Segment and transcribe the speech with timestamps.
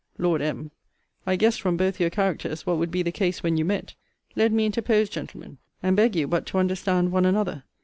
[0.17, 0.71] Lord M.
[1.27, 3.93] I guessed, from both your characters, what would be the case when you met.
[4.35, 7.65] Let me interpose, gentlemen, and beg you but to understand one another.